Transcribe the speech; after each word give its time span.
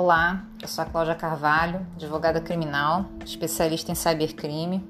Olá, 0.00 0.44
eu 0.62 0.68
sou 0.68 0.84
a 0.84 0.86
Cláudia 0.86 1.16
Carvalho, 1.16 1.84
advogada 1.96 2.40
criminal, 2.40 3.06
especialista 3.26 3.90
em 3.90 3.96
cybercrime. 3.96 4.88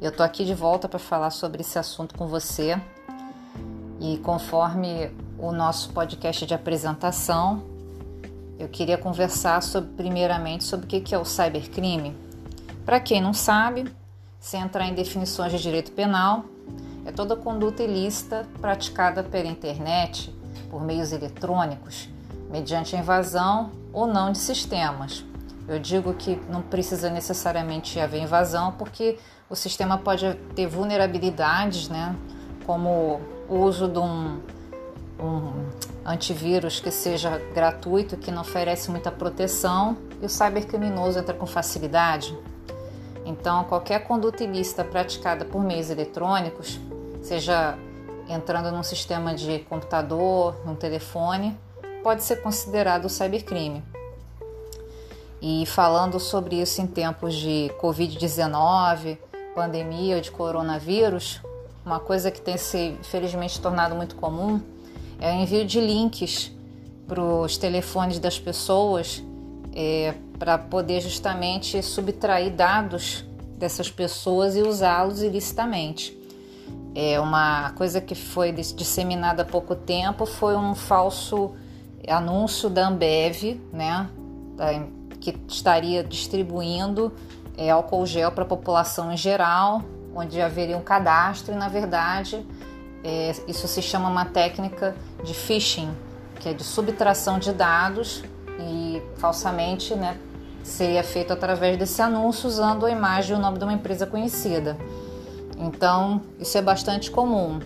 Eu 0.00 0.12
tô 0.12 0.22
aqui 0.22 0.44
de 0.44 0.54
volta 0.54 0.88
para 0.88 1.00
falar 1.00 1.30
sobre 1.30 1.62
esse 1.62 1.80
assunto 1.80 2.14
com 2.16 2.28
você. 2.28 2.80
E 4.00 4.18
conforme 4.18 5.10
o 5.36 5.50
nosso 5.50 5.90
podcast 5.90 6.46
de 6.46 6.54
apresentação, 6.54 7.64
eu 8.56 8.68
queria 8.68 8.96
conversar 8.96 9.60
sobre, 9.64 9.90
primeiramente 9.96 10.62
sobre 10.62 10.86
o 10.86 10.88
que 10.88 11.12
é 11.12 11.18
o 11.18 11.24
cybercrime. 11.24 12.16
Para 12.84 13.00
quem 13.00 13.20
não 13.20 13.32
sabe, 13.32 13.92
sem 14.38 14.60
entrar 14.60 14.86
em 14.86 14.94
definições 14.94 15.50
de 15.50 15.58
direito 15.58 15.90
penal, 15.90 16.44
é 17.04 17.10
toda 17.10 17.34
conduta 17.34 17.82
ilícita 17.82 18.46
praticada 18.60 19.24
pela 19.24 19.48
internet, 19.48 20.32
por 20.70 20.80
meios 20.84 21.10
eletrônicos, 21.10 22.08
mediante 22.48 22.94
a 22.94 23.00
invasão 23.00 23.84
ou 23.96 24.06
não 24.06 24.30
de 24.30 24.36
sistemas. 24.36 25.24
Eu 25.66 25.78
digo 25.78 26.12
que 26.12 26.38
não 26.50 26.60
precisa 26.60 27.08
necessariamente 27.08 27.98
haver 27.98 28.20
invasão, 28.20 28.72
porque 28.72 29.18
o 29.48 29.56
sistema 29.56 29.96
pode 29.96 30.34
ter 30.54 30.66
vulnerabilidades, 30.66 31.88
né? 31.88 32.14
como 32.66 33.22
o 33.48 33.56
uso 33.56 33.88
de 33.88 33.98
um, 33.98 34.38
um 35.18 35.70
antivírus 36.04 36.78
que 36.78 36.90
seja 36.90 37.38
gratuito, 37.54 38.18
que 38.18 38.30
não 38.30 38.42
oferece 38.42 38.90
muita 38.90 39.10
proteção, 39.10 39.96
e 40.20 40.26
o 40.26 40.28
cybercriminoso 40.28 41.18
entra 41.18 41.32
com 41.32 41.46
facilidade. 41.46 42.38
Então, 43.24 43.64
qualquer 43.64 44.00
conduta 44.00 44.44
ilícita 44.44 44.84
praticada 44.84 45.46
por 45.46 45.64
meios 45.64 45.88
eletrônicos, 45.88 46.78
seja 47.22 47.78
entrando 48.28 48.70
num 48.70 48.82
sistema 48.82 49.34
de 49.34 49.60
computador, 49.60 50.54
num 50.66 50.74
telefone, 50.74 51.58
pode 52.06 52.22
ser 52.22 52.36
considerado 52.36 53.08
cybercrime. 53.08 53.82
E 55.42 55.66
falando 55.66 56.20
sobre 56.20 56.54
isso 56.54 56.80
em 56.80 56.86
tempos 56.86 57.34
de 57.34 57.68
Covid-19, 57.82 59.18
pandemia 59.56 60.20
de 60.20 60.30
coronavírus, 60.30 61.40
uma 61.84 61.98
coisa 61.98 62.30
que 62.30 62.40
tem 62.40 62.56
se 62.56 62.96
infelizmente 63.00 63.60
tornado 63.60 63.96
muito 63.96 64.14
comum 64.14 64.60
é 65.18 65.32
o 65.32 65.34
envio 65.34 65.64
de 65.64 65.80
links 65.80 66.52
para 67.08 67.20
os 67.20 67.56
telefones 67.56 68.20
das 68.20 68.38
pessoas 68.38 69.20
é, 69.74 70.14
para 70.38 70.56
poder 70.58 71.00
justamente 71.00 71.82
subtrair 71.82 72.52
dados 72.52 73.24
dessas 73.58 73.90
pessoas 73.90 74.54
e 74.54 74.62
usá-los 74.62 75.22
ilicitamente. 75.22 76.16
É 76.94 77.18
uma 77.18 77.72
coisa 77.72 78.00
que 78.00 78.14
foi 78.14 78.52
disseminada 78.52 79.42
há 79.42 79.44
pouco 79.44 79.74
tempo 79.74 80.24
foi 80.24 80.54
um 80.54 80.72
falso 80.72 81.56
anúncio 82.08 82.68
da 82.68 82.88
Ambev, 82.88 83.60
né, 83.72 84.08
que 85.20 85.36
estaria 85.48 86.04
distribuindo 86.04 87.12
é, 87.56 87.70
álcool 87.70 88.06
gel 88.06 88.30
para 88.30 88.44
a 88.44 88.46
população 88.46 89.12
em 89.12 89.16
geral, 89.16 89.82
onde 90.14 90.40
haveria 90.40 90.76
um 90.76 90.82
cadastro 90.82 91.54
e, 91.54 91.56
na 91.56 91.68
verdade, 91.68 92.46
é, 93.02 93.32
isso 93.48 93.66
se 93.68 93.82
chama 93.82 94.08
uma 94.08 94.24
técnica 94.24 94.94
de 95.24 95.34
phishing, 95.34 95.90
que 96.40 96.48
é 96.48 96.52
de 96.52 96.64
subtração 96.64 97.38
de 97.38 97.52
dados 97.52 98.22
e 98.58 99.02
falsamente, 99.16 99.94
né, 99.94 100.18
seria 100.62 101.02
feito 101.02 101.32
através 101.32 101.76
desse 101.76 102.00
anúncio 102.02 102.48
usando 102.48 102.86
a 102.86 102.90
imagem 102.90 103.36
e 103.36 103.38
o 103.38 103.42
nome 103.42 103.58
de 103.58 103.64
uma 103.64 103.72
empresa 103.72 104.06
conhecida. 104.06 104.76
Então, 105.58 106.20
isso 106.38 106.56
é 106.58 106.62
bastante 106.62 107.10
comum 107.10 107.60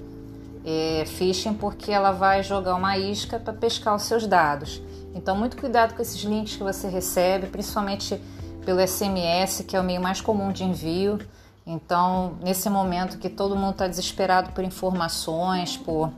é, 0.65 1.05
phishing 1.07 1.55
porque 1.55 1.91
ela 1.91 2.13
vai 2.13 2.43
jogar 2.43 2.75
uma 2.75 2.97
isca 2.99 3.39
para 3.39 3.53
pescar 3.53 3.95
os 3.95 4.03
seus 4.03 4.27
dados. 4.27 4.83
Então, 5.15 5.37
muito 5.37 5.57
cuidado 5.57 5.95
com 5.95 6.03
esses 6.03 6.23
links 6.23 6.57
que 6.57 6.63
você 6.63 6.89
recebe, 6.89 7.47
principalmente 7.47 8.21
pelo 8.65 8.87
SMS, 8.87 9.65
que 9.67 9.77
é 9.77 9.81
o 9.81 9.85
meio 9.85 10.01
mais 10.01 10.21
comum 10.21 10.53
de 10.53 10.65
envio. 10.65 11.19
Então, 11.67 12.37
nesse 12.43 12.69
momento 12.69 13.19
que 13.19 13.29
todo 13.29 13.57
mundo 13.57 13.73
está 13.73 13.89
desesperado 13.89 14.53
por 14.53 14.63
informações, 14.63 15.77
por 15.77 16.13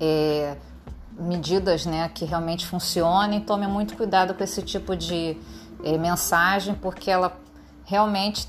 é, 0.00 0.56
medidas 1.18 1.86
né, 1.86 2.08
que 2.12 2.24
realmente 2.24 2.66
funcionem, 2.66 3.40
tome 3.40 3.66
muito 3.66 3.96
cuidado 3.96 4.34
com 4.34 4.42
esse 4.42 4.62
tipo 4.62 4.96
de 4.96 5.36
é, 5.82 5.96
mensagem, 5.98 6.74
porque 6.74 7.10
ela 7.10 7.36
realmente 7.84 8.48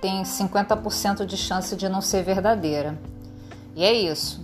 tem 0.00 0.22
50% 0.22 1.24
de 1.24 1.36
chance 1.36 1.76
de 1.76 1.88
não 1.88 2.00
ser 2.00 2.22
verdadeira. 2.22 2.98
E 3.76 3.84
é 3.84 3.92
isso. 3.92 4.42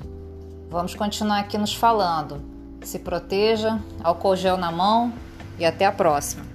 Vamos 0.69 0.95
continuar 0.95 1.39
aqui 1.39 1.57
nos 1.57 1.75
falando. 1.75 2.43
Se 2.83 2.99
proteja, 2.99 3.81
álcool 4.05 4.37
gel 4.37 4.59
na 4.59 4.71
mão 4.71 5.11
e 5.59 5.65
até 5.65 5.87
a 5.87 5.93
próxima. 5.93 6.52